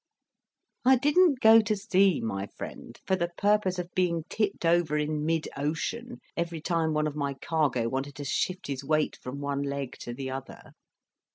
I 0.83 0.95
didn't 0.95 1.41
go 1.41 1.61
to 1.61 1.75
sea, 1.75 2.21
my 2.21 2.47
friend, 2.47 2.99
for 3.05 3.15
the 3.15 3.29
purpose 3.37 3.77
of 3.77 3.93
being 3.93 4.23
tipped 4.29 4.65
over 4.65 4.97
in 4.97 5.27
mid 5.27 5.47
ocean 5.55 6.21
every 6.35 6.59
time 6.59 6.95
one 6.95 7.05
of 7.05 7.15
my 7.15 7.35
cargo 7.35 7.87
wanted 7.87 8.15
to 8.15 8.25
shift 8.25 8.65
his 8.65 8.83
weight 8.83 9.19
from 9.21 9.41
one 9.41 9.61
leg 9.61 9.95
to 9.99 10.11
the 10.11 10.31
other." 10.31 10.71